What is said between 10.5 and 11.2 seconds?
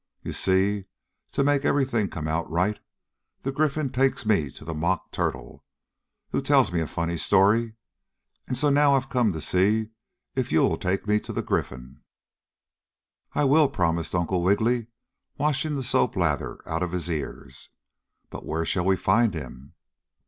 you'll take me